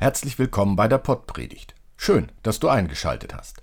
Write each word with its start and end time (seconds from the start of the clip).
Herzlich 0.00 0.38
willkommen 0.38 0.76
bei 0.76 0.86
der 0.86 0.98
Pottpredigt. 0.98 1.74
Schön, 1.96 2.30
dass 2.44 2.60
du 2.60 2.68
eingeschaltet 2.68 3.34
hast. 3.34 3.62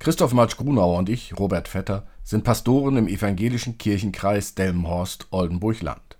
Christoph 0.00 0.32
Matsch 0.32 0.56
Grunauer 0.56 0.98
und 0.98 1.08
ich, 1.08 1.38
Robert 1.38 1.68
Vetter, 1.68 2.08
sind 2.24 2.42
Pastoren 2.42 2.96
im 2.96 3.06
evangelischen 3.06 3.78
Kirchenkreis 3.78 4.56
Delmenhorst-Oldenburg-Land. 4.56 6.18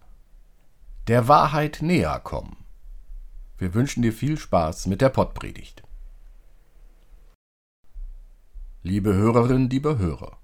Der 1.08 1.26
Wahrheit 1.26 1.78
näher 1.82 2.20
kommen. 2.20 2.58
Wir 3.58 3.74
wünschen 3.74 4.02
dir 4.02 4.12
viel 4.12 4.38
Spaß 4.38 4.86
mit 4.86 5.00
der 5.00 5.08
Pottpredigt. 5.08 5.82
Liebe 8.84 9.12
Hörerinnen, 9.14 9.68
liebe 9.68 9.98
Hörer, 9.98 10.38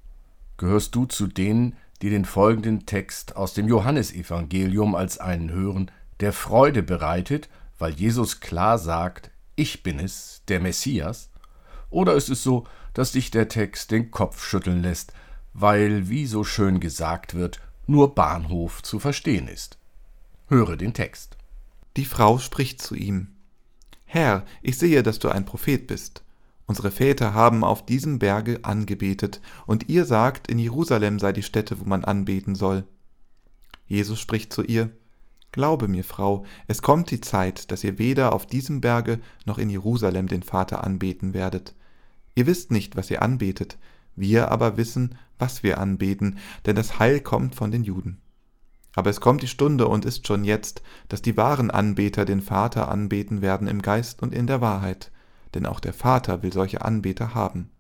gehörst 0.56 0.97
du 0.97 1.05
zu 1.05 1.28
denen, 1.28 1.77
die 2.02 2.11
den 2.11 2.25
folgenden 2.25 2.86
Text 2.86 3.36
aus 3.36 3.55
dem 3.55 3.69
Johannesevangelium 3.69 4.97
als 4.97 5.19
einen 5.19 5.52
hören, 5.52 5.92
der 6.19 6.33
Freude 6.33 6.83
bereitet 6.83 7.48
weil 7.78 7.92
Jesus 7.92 8.40
klar 8.40 8.78
sagt, 8.78 9.30
ich 9.54 9.82
bin 9.82 9.98
es, 9.98 10.42
der 10.48 10.60
Messias? 10.60 11.30
Oder 11.90 12.14
ist 12.14 12.28
es 12.28 12.42
so, 12.42 12.66
dass 12.94 13.12
dich 13.12 13.30
der 13.30 13.48
Text 13.48 13.90
den 13.90 14.10
Kopf 14.10 14.44
schütteln 14.44 14.82
lässt, 14.82 15.12
weil, 15.52 16.08
wie 16.08 16.26
so 16.26 16.44
schön 16.44 16.80
gesagt 16.80 17.34
wird, 17.34 17.60
nur 17.86 18.14
Bahnhof 18.14 18.83
zu 18.83 18.98
verstehen 18.98 19.48
ist? 19.48 19.78
Höre 20.48 20.77
den 20.77 20.94
Text. 20.94 21.36
Die 21.96 22.05
Frau 22.05 22.38
spricht 22.38 22.83
zu 22.83 22.94
ihm. 22.94 23.28
Herr, 24.05 24.44
ich 24.62 24.78
sehe, 24.78 25.02
dass 25.02 25.18
du 25.18 25.28
ein 25.28 25.44
Prophet 25.44 25.86
bist. 25.86 26.22
Unsere 26.66 26.90
Väter 26.90 27.33
haben 27.33 27.64
auf 27.64 27.86
diesem 27.86 28.18
Berge 28.18 28.61
angebetet, 28.64 29.40
und 29.66 29.88
ihr 29.88 30.05
sagt, 30.05 30.48
in 30.48 30.58
Jerusalem 30.58 31.18
sei 31.18 31.33
die 31.33 31.42
Stätte, 31.42 31.80
wo 31.80 31.84
man 31.84 32.05
anbeten 32.05 32.55
soll. 32.55 32.84
Jesus 33.86 34.20
spricht 34.20 34.52
zu 34.52 34.62
ihr, 34.62 34.90
Glaube 35.56 35.88
mir, 35.88 36.04
Frau, 36.04 36.44
es 36.66 36.82
kommt 36.82 37.10
die 37.10 37.22
Zeit, 37.22 37.72
dass 37.72 37.82
ihr 37.82 37.98
weder 37.98 38.34
auf 38.34 38.44
diesem 38.44 38.82
Berge 38.82 39.20
noch 39.46 39.56
in 39.56 39.70
Jerusalem 39.70 40.28
den 40.28 40.42
Vater 40.42 40.84
anbeten 40.84 41.32
werdet. 41.32 41.74
Ihr 42.34 42.46
wisst 42.46 42.70
nicht, 42.70 42.94
was 42.94 43.10
ihr 43.10 43.22
anbetet, 43.22 43.78
wir 44.16 44.50
aber 44.50 44.77
wissen, 44.77 45.16
was 45.38 45.62
wir 45.62 45.78
anbeten, 45.78 46.36
denn 46.66 46.77
das 46.77 46.98
Heil 46.98 47.20
kommt 47.20 47.54
von 47.54 47.70
den 47.70 47.84
Juden. 47.84 48.18
Aber 48.96 49.08
es 49.08 49.22
kommt 49.22 49.40
die 49.40 49.48
Stunde 49.48 49.88
und 49.88 50.04
ist 50.04 50.27
schon 50.27 50.44
jetzt, 50.44 50.82
dass 51.08 51.22
die 51.22 51.38
wahren 51.38 51.70
Anbeter 51.70 52.27
den 52.27 52.42
Vater 52.42 52.90
anbeten 52.90 53.40
werden 53.40 53.66
im 53.66 53.80
Geist 53.80 54.20
und 54.20 54.34
in 54.34 54.46
der 54.46 54.60
Wahrheit, 54.60 55.10
denn 55.54 55.64
auch 55.64 55.80
der 55.80 55.94
Vater 55.94 56.42
will 56.42 56.52
solche 56.52 56.82
Anbeter 56.82 57.34
haben. 57.34 57.70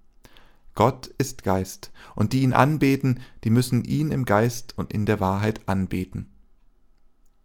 Gott 0.74 1.08
ist 1.18 1.42
Geist, 1.42 1.92
und 2.14 2.32
die 2.32 2.40
ihn 2.40 2.54
anbeten, 2.54 3.20
die 3.44 3.50
müssen 3.50 3.84
ihn 3.84 4.12
im 4.12 4.24
Geist 4.24 4.72
und 4.78 4.94
in 4.94 5.04
der 5.04 5.20
Wahrheit 5.20 5.68
anbeten 5.68 6.30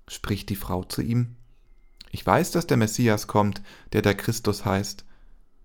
spricht 0.07 0.49
die 0.49 0.55
Frau 0.55 0.83
zu 0.83 1.01
ihm. 1.01 1.35
Ich 2.11 2.25
weiß, 2.25 2.51
dass 2.51 2.67
der 2.67 2.77
Messias 2.77 3.27
kommt, 3.27 3.61
der 3.93 4.01
der 4.01 4.15
Christus 4.15 4.65
heißt. 4.65 5.05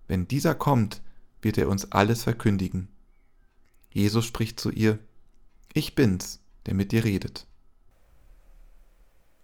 Wenn 0.07 0.27
dieser 0.27 0.55
kommt, 0.55 1.01
wird 1.41 1.57
er 1.57 1.69
uns 1.69 1.91
alles 1.91 2.23
verkündigen. 2.23 2.87
Jesus 3.91 4.25
spricht 4.25 4.59
zu 4.59 4.71
ihr, 4.71 4.99
Ich 5.73 5.95
bin's, 5.95 6.39
der 6.65 6.73
mit 6.73 6.91
dir 6.91 7.03
redet. 7.03 7.45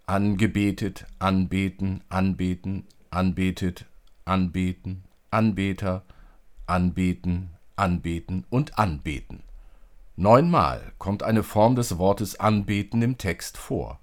Angebetet, 0.06 1.06
anbeten, 1.18 2.02
anbeten, 2.08 2.86
anbetet, 3.10 3.86
anbeten, 4.24 5.04
Anbeter, 5.30 6.04
anbeten, 6.66 7.50
anbeten 7.76 8.44
und 8.50 8.78
anbeten. 8.78 9.42
Neunmal 10.16 10.92
kommt 10.98 11.24
eine 11.24 11.42
Form 11.42 11.74
des 11.74 11.98
Wortes 11.98 12.38
anbeten 12.38 13.02
im 13.02 13.18
Text 13.18 13.58
vor. 13.58 13.98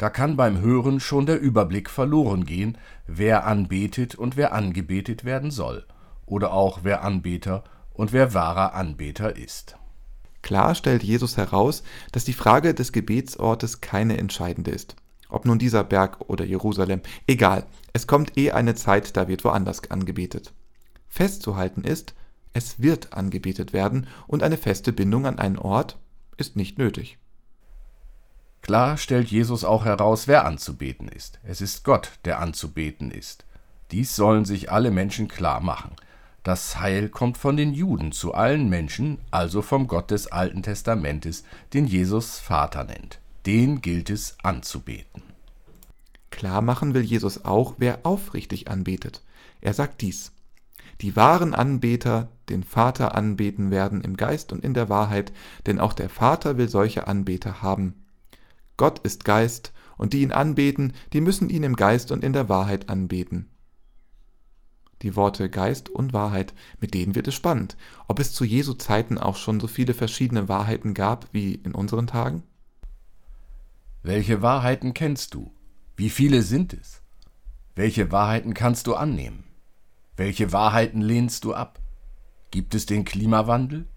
Da 0.00 0.08
kann 0.08 0.34
beim 0.34 0.62
Hören 0.62 0.98
schon 0.98 1.26
der 1.26 1.38
Überblick 1.38 1.90
verloren 1.90 2.46
gehen, 2.46 2.78
wer 3.06 3.46
anbetet 3.46 4.14
und 4.14 4.34
wer 4.34 4.54
angebetet 4.54 5.26
werden 5.26 5.50
soll, 5.50 5.84
oder 6.24 6.54
auch 6.54 6.80
wer 6.84 7.04
Anbeter 7.04 7.64
und 7.92 8.10
wer 8.10 8.32
wahrer 8.32 8.72
Anbeter 8.72 9.36
ist. 9.36 9.76
Klar 10.40 10.74
stellt 10.74 11.02
Jesus 11.02 11.36
heraus, 11.36 11.82
dass 12.12 12.24
die 12.24 12.32
Frage 12.32 12.72
des 12.72 12.92
Gebetsortes 12.92 13.82
keine 13.82 14.16
entscheidende 14.16 14.70
ist. 14.70 14.96
Ob 15.28 15.44
nun 15.44 15.58
dieser 15.58 15.84
Berg 15.84 16.30
oder 16.30 16.46
Jerusalem, 16.46 17.02
egal, 17.26 17.66
es 17.92 18.06
kommt 18.06 18.38
eh 18.38 18.52
eine 18.52 18.74
Zeit, 18.74 19.18
da 19.18 19.28
wird 19.28 19.44
woanders 19.44 19.90
angebetet. 19.90 20.54
Festzuhalten 21.08 21.84
ist, 21.84 22.14
es 22.54 22.80
wird 22.80 23.12
angebetet 23.12 23.74
werden 23.74 24.06
und 24.26 24.42
eine 24.42 24.56
feste 24.56 24.94
Bindung 24.94 25.26
an 25.26 25.38
einen 25.38 25.58
Ort 25.58 25.98
ist 26.38 26.56
nicht 26.56 26.78
nötig. 26.78 27.18
Klar 28.62 28.96
stellt 28.96 29.28
Jesus 29.28 29.64
auch 29.64 29.84
heraus, 29.84 30.28
wer 30.28 30.44
anzubeten 30.44 31.08
ist. 31.08 31.40
Es 31.42 31.60
ist 31.60 31.84
Gott, 31.84 32.12
der 32.24 32.40
anzubeten 32.40 33.10
ist. 33.10 33.44
Dies 33.90 34.14
sollen 34.14 34.44
sich 34.44 34.70
alle 34.70 34.90
Menschen 34.90 35.28
klar 35.28 35.60
machen. 35.60 35.92
Das 36.42 36.80
Heil 36.80 37.08
kommt 37.08 37.36
von 37.36 37.56
den 37.56 37.74
Juden 37.74 38.12
zu 38.12 38.32
allen 38.32 38.68
Menschen, 38.68 39.18
also 39.30 39.60
vom 39.60 39.88
Gott 39.88 40.10
des 40.10 40.28
Alten 40.28 40.62
Testamentes, 40.62 41.44
den 41.74 41.86
Jesus 41.86 42.38
Vater 42.38 42.84
nennt. 42.84 43.18
Den 43.46 43.80
gilt 43.80 44.10
es 44.10 44.36
anzubeten. 44.42 45.22
Klar 46.30 46.62
machen 46.62 46.94
will 46.94 47.02
Jesus 47.02 47.44
auch, 47.44 47.74
wer 47.78 48.00
aufrichtig 48.04 48.70
anbetet. 48.70 49.22
Er 49.60 49.74
sagt 49.74 50.00
dies. 50.00 50.32
Die 51.00 51.16
wahren 51.16 51.54
Anbeter 51.54 52.28
den 52.48 52.62
Vater 52.62 53.14
anbeten 53.14 53.70
werden 53.70 54.00
im 54.02 54.16
Geist 54.16 54.52
und 54.52 54.64
in 54.64 54.74
der 54.74 54.88
Wahrheit, 54.88 55.32
denn 55.66 55.80
auch 55.80 55.92
der 55.92 56.08
Vater 56.08 56.56
will 56.56 56.68
solche 56.68 57.06
Anbeter 57.06 57.62
haben. 57.62 57.94
Gott 58.80 59.00
ist 59.00 59.26
Geist, 59.26 59.74
und 59.98 60.14
die 60.14 60.22
ihn 60.22 60.32
anbeten, 60.32 60.94
die 61.12 61.20
müssen 61.20 61.50
ihn 61.50 61.64
im 61.64 61.76
Geist 61.76 62.12
und 62.12 62.24
in 62.24 62.32
der 62.32 62.48
Wahrheit 62.48 62.88
anbeten. 62.88 63.50
Die 65.02 65.16
Worte 65.16 65.50
Geist 65.50 65.90
und 65.90 66.14
Wahrheit, 66.14 66.54
mit 66.80 66.94
denen 66.94 67.14
wird 67.14 67.28
es 67.28 67.34
spannend. 67.34 67.76
Ob 68.08 68.18
es 68.18 68.32
zu 68.32 68.42
Jesu 68.42 68.72
Zeiten 68.72 69.18
auch 69.18 69.36
schon 69.36 69.60
so 69.60 69.66
viele 69.66 69.92
verschiedene 69.92 70.48
Wahrheiten 70.48 70.94
gab 70.94 71.28
wie 71.32 71.56
in 71.56 71.74
unseren 71.74 72.06
Tagen? 72.06 72.42
Welche 74.02 74.40
Wahrheiten 74.40 74.94
kennst 74.94 75.34
du? 75.34 75.52
Wie 75.94 76.08
viele 76.08 76.40
sind 76.40 76.72
es? 76.72 77.02
Welche 77.74 78.10
Wahrheiten 78.10 78.54
kannst 78.54 78.86
du 78.86 78.94
annehmen? 78.94 79.44
Welche 80.16 80.54
Wahrheiten 80.54 81.02
lehnst 81.02 81.44
du 81.44 81.52
ab? 81.52 81.80
Gibt 82.50 82.74
es 82.74 82.86
den 82.86 83.04
Klimawandel? 83.04 83.88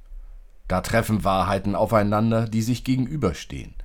Da 0.67 0.81
treffen 0.81 1.23
Wahrheiten 1.23 1.73
aufeinander, 1.73 2.49
die 2.49 2.61
sich 2.61 2.83
gegenüberstehen. 2.83 3.75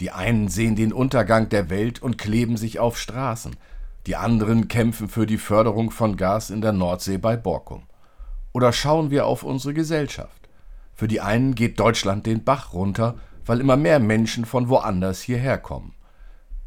Die 0.00 0.10
einen 0.10 0.48
sehen 0.48 0.76
den 0.76 0.92
Untergang 0.92 1.48
der 1.48 1.70
Welt 1.70 2.02
und 2.02 2.18
kleben 2.18 2.56
sich 2.56 2.78
auf 2.78 2.98
Straßen, 2.98 3.56
die 4.06 4.16
anderen 4.16 4.68
kämpfen 4.68 5.08
für 5.08 5.26
die 5.26 5.38
Förderung 5.38 5.90
von 5.90 6.16
Gas 6.16 6.50
in 6.50 6.60
der 6.60 6.72
Nordsee 6.72 7.18
bei 7.18 7.36
Borkum. 7.36 7.82
Oder 8.52 8.72
schauen 8.72 9.10
wir 9.10 9.26
auf 9.26 9.42
unsere 9.42 9.74
Gesellschaft. 9.74 10.48
Für 10.94 11.08
die 11.08 11.20
einen 11.20 11.54
geht 11.54 11.80
Deutschland 11.80 12.26
den 12.26 12.44
Bach 12.44 12.72
runter, 12.72 13.16
weil 13.44 13.60
immer 13.60 13.76
mehr 13.76 13.98
Menschen 13.98 14.44
von 14.44 14.68
woanders 14.68 15.20
hierher 15.20 15.58
kommen. 15.58 15.94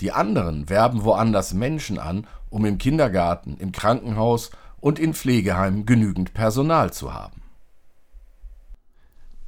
Die 0.01 0.11
anderen 0.11 0.69
werben 0.69 1.03
woanders 1.03 1.53
Menschen 1.53 1.99
an, 1.99 2.25
um 2.49 2.65
im 2.65 2.77
Kindergarten, 2.77 3.57
im 3.57 3.71
Krankenhaus 3.71 4.51
und 4.79 4.97
in 4.97 5.13
Pflegeheimen 5.13 5.85
genügend 5.85 6.33
Personal 6.33 6.91
zu 6.93 7.13
haben. 7.13 7.38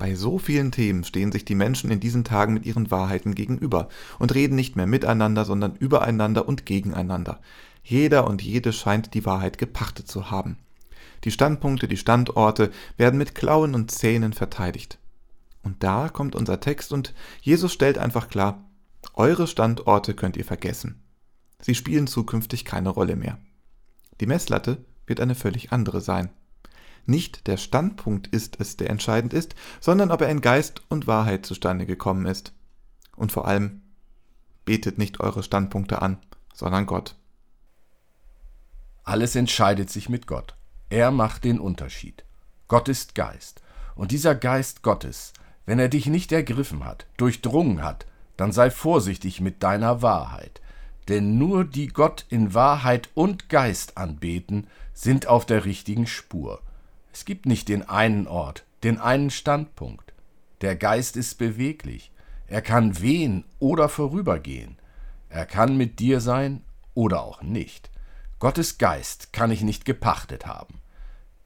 Bei 0.01 0.15
so 0.15 0.39
vielen 0.39 0.71
Themen 0.71 1.03
stehen 1.03 1.31
sich 1.31 1.45
die 1.45 1.53
Menschen 1.53 1.91
in 1.91 1.99
diesen 1.99 2.23
Tagen 2.23 2.55
mit 2.55 2.65
ihren 2.65 2.89
Wahrheiten 2.89 3.35
gegenüber 3.35 3.87
und 4.17 4.33
reden 4.33 4.55
nicht 4.55 4.75
mehr 4.75 4.87
miteinander, 4.87 5.45
sondern 5.45 5.75
übereinander 5.75 6.47
und 6.47 6.65
gegeneinander. 6.65 7.39
Jeder 7.83 8.25
und 8.25 8.41
jede 8.41 8.73
scheint 8.73 9.13
die 9.13 9.27
Wahrheit 9.27 9.59
gepachtet 9.59 10.07
zu 10.07 10.31
haben. 10.31 10.57
Die 11.23 11.29
Standpunkte, 11.29 11.87
die 11.87 11.97
Standorte 11.97 12.71
werden 12.97 13.19
mit 13.19 13.35
Klauen 13.35 13.75
und 13.75 13.91
Zähnen 13.91 14.33
verteidigt. 14.33 14.97
Und 15.61 15.83
da 15.83 16.09
kommt 16.09 16.35
unser 16.35 16.59
Text 16.59 16.93
und 16.93 17.13
Jesus 17.39 17.71
stellt 17.71 17.99
einfach 17.99 18.27
klar, 18.27 18.67
eure 19.13 19.45
Standorte 19.45 20.15
könnt 20.15 20.35
ihr 20.35 20.45
vergessen. 20.45 21.03
Sie 21.59 21.75
spielen 21.75 22.07
zukünftig 22.07 22.65
keine 22.65 22.89
Rolle 22.89 23.15
mehr. 23.15 23.37
Die 24.19 24.25
Messlatte 24.25 24.83
wird 25.05 25.19
eine 25.19 25.35
völlig 25.35 25.71
andere 25.71 26.01
sein. 26.01 26.31
Nicht 27.05 27.47
der 27.47 27.57
Standpunkt 27.57 28.27
ist 28.27 28.59
es, 28.59 28.77
der 28.77 28.89
entscheidend 28.89 29.33
ist, 29.33 29.55
sondern 29.79 30.11
ob 30.11 30.21
er 30.21 30.29
in 30.29 30.41
Geist 30.41 30.81
und 30.89 31.07
Wahrheit 31.07 31.45
zustande 31.45 31.85
gekommen 31.85 32.25
ist. 32.25 32.53
Und 33.15 33.31
vor 33.31 33.47
allem, 33.47 33.81
betet 34.65 34.97
nicht 34.97 35.19
eure 35.19 35.43
Standpunkte 35.43 36.01
an, 36.01 36.17
sondern 36.53 36.85
Gott. 36.85 37.15
Alles 39.03 39.35
entscheidet 39.35 39.89
sich 39.89 40.09
mit 40.09 40.27
Gott. 40.27 40.55
Er 40.89 41.11
macht 41.11 41.43
den 41.43 41.59
Unterschied. 41.59 42.23
Gott 42.67 42.87
ist 42.87 43.15
Geist. 43.15 43.61
Und 43.95 44.11
dieser 44.11 44.35
Geist 44.35 44.83
Gottes, 44.83 45.33
wenn 45.65 45.79
er 45.79 45.89
dich 45.89 46.05
nicht 46.05 46.31
ergriffen 46.31 46.85
hat, 46.85 47.07
durchdrungen 47.17 47.83
hat, 47.83 48.05
dann 48.37 48.51
sei 48.51 48.71
vorsichtig 48.71 49.41
mit 49.41 49.63
deiner 49.63 50.01
Wahrheit. 50.01 50.61
Denn 51.07 51.37
nur 51.37 51.65
die 51.65 51.87
Gott 51.87 52.25
in 52.29 52.53
Wahrheit 52.53 53.09
und 53.13 53.49
Geist 53.49 53.97
anbeten, 53.97 54.67
sind 54.93 55.27
auf 55.27 55.45
der 55.45 55.65
richtigen 55.65 56.07
Spur. 56.07 56.61
Es 57.13 57.25
gibt 57.25 57.45
nicht 57.45 57.67
den 57.67 57.87
einen 57.87 58.27
Ort, 58.27 58.65
den 58.83 58.97
einen 58.97 59.29
Standpunkt. 59.29 60.13
Der 60.61 60.75
Geist 60.75 61.17
ist 61.17 61.37
beweglich. 61.37 62.11
Er 62.47 62.61
kann 62.61 63.01
wehen 63.01 63.45
oder 63.59 63.89
vorübergehen. 63.89 64.77
Er 65.29 65.45
kann 65.45 65.77
mit 65.77 65.99
dir 65.99 66.21
sein 66.21 66.61
oder 66.93 67.21
auch 67.23 67.41
nicht. 67.41 67.89
Gottes 68.39 68.77
Geist 68.77 69.33
kann 69.33 69.51
ich 69.51 69.61
nicht 69.61 69.85
gepachtet 69.85 70.45
haben. 70.45 70.81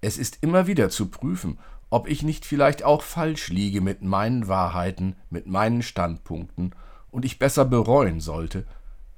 Es 0.02 0.18
ist 0.18 0.40
immer 0.42 0.68
wieder 0.68 0.90
zu 0.90 1.10
prüfen, 1.10 1.60
ob 1.90 2.08
ich 2.08 2.24
nicht 2.24 2.46
vielleicht 2.46 2.84
auch 2.84 3.02
falsch 3.02 3.50
liege 3.50 3.82
mit 3.82 4.02
meinen 4.02 4.48
Wahrheiten, 4.48 5.16
mit 5.30 5.48
meinen 5.48 5.82
Standpunkten 5.82 6.74
und 7.12 7.26
ich 7.26 7.40
besser 7.40 7.66
bereuen 7.66 8.20
sollte, 8.20 8.66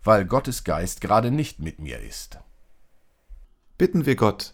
weil 0.04 0.26
Gottes 0.26 0.64
Geist 0.64 1.02
gerade 1.02 1.32
nicht 1.32 1.60
mit 1.60 1.80
mir 1.80 2.00
ist. 2.00 2.40
Bitten 3.78 4.06
wir 4.06 4.16
Gott, 4.16 4.54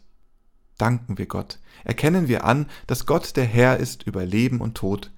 danken 0.78 1.18
wir 1.18 1.26
Gott, 1.26 1.60
erkennen 1.84 2.28
wir 2.28 2.46
an, 2.46 2.68
dass 2.88 3.06
Gott 3.06 3.36
der 3.36 3.46
Herr 3.46 3.78
ist 3.78 4.04
über 4.04 4.26
Leben 4.26 4.62
und 4.62 4.76
Tod, 4.76 5.12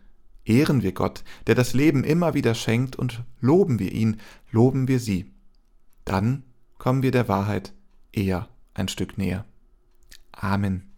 ehren 0.46 0.84
wir 0.84 0.94
Gott, 0.94 1.24
der 1.48 1.56
das 1.56 1.74
Leben 1.74 2.04
immer 2.04 2.34
wieder 2.34 2.56
schenkt, 2.56 2.96
und 2.96 3.24
loben 3.42 3.80
wir 3.80 3.92
ihn, 3.92 4.20
loben 4.52 4.88
wir 4.88 5.00
sie. 5.00 5.32
Dann 6.06 6.44
kommen 6.78 7.02
wir 7.02 7.12
der 7.12 7.28
Wahrheit 7.28 7.74
eher 8.12 8.48
ein 8.74 8.88
Stück 8.88 9.18
näher. 9.18 9.46
Amen. 10.32 10.92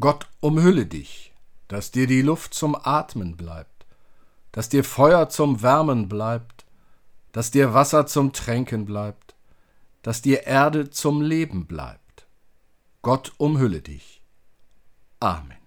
Gott 0.00 0.28
umhülle 0.40 0.86
dich, 0.86 1.34
dass 1.68 1.90
dir 1.90 2.06
die 2.06 2.22
Luft 2.22 2.54
zum 2.54 2.74
Atmen 2.74 3.36
bleibt, 3.36 3.86
dass 4.52 4.68
dir 4.68 4.84
Feuer 4.84 5.28
zum 5.28 5.62
Wärmen 5.62 6.08
bleibt, 6.08 6.64
dass 7.32 7.50
dir 7.50 7.74
Wasser 7.74 8.06
zum 8.06 8.32
Tränken 8.32 8.84
bleibt, 8.84 9.34
dass 10.02 10.22
dir 10.22 10.46
Erde 10.46 10.90
zum 10.90 11.20
Leben 11.20 11.66
bleibt. 11.66 12.03
Gott 13.04 13.34
umhülle 13.36 13.82
dich. 13.82 14.22
Amen. 15.20 15.58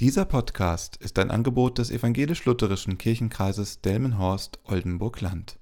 Dieser 0.00 0.24
Podcast 0.24 0.96
ist 0.96 1.18
ein 1.18 1.30
Angebot 1.30 1.76
des 1.76 1.90
evangelisch-lutherischen 1.90 2.96
Kirchenkreises 2.96 3.82
Delmenhorst-Oldenburg-Land. 3.82 5.58